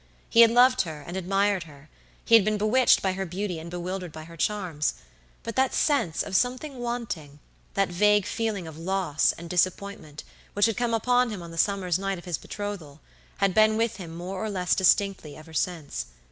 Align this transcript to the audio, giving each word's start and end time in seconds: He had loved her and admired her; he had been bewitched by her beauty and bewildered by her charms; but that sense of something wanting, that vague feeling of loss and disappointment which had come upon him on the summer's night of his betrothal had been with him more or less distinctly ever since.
He 0.31 0.41
had 0.41 0.49
loved 0.49 0.81
her 0.81 1.03
and 1.05 1.15
admired 1.15 1.65
her; 1.65 1.87
he 2.25 2.33
had 2.33 2.43
been 2.43 2.57
bewitched 2.57 3.03
by 3.03 3.13
her 3.13 3.23
beauty 3.23 3.59
and 3.59 3.69
bewildered 3.69 4.11
by 4.11 4.23
her 4.23 4.35
charms; 4.35 4.95
but 5.43 5.55
that 5.57 5.75
sense 5.75 6.23
of 6.23 6.35
something 6.35 6.79
wanting, 6.79 7.37
that 7.75 7.89
vague 7.89 8.25
feeling 8.25 8.65
of 8.65 8.79
loss 8.79 9.31
and 9.33 9.47
disappointment 9.47 10.23
which 10.53 10.65
had 10.65 10.75
come 10.75 10.95
upon 10.95 11.29
him 11.29 11.43
on 11.43 11.51
the 11.51 11.55
summer's 11.59 11.99
night 11.99 12.17
of 12.17 12.25
his 12.25 12.39
betrothal 12.39 12.99
had 13.37 13.53
been 13.53 13.77
with 13.77 13.97
him 13.97 14.15
more 14.15 14.43
or 14.43 14.49
less 14.49 14.73
distinctly 14.73 15.35
ever 15.37 15.53
since. 15.53 16.07